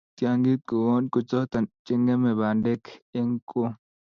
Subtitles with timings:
[0.17, 1.03] tiangik koun.
[1.11, 2.83] ko choto chengeme bandek
[3.17, 3.69] eng koo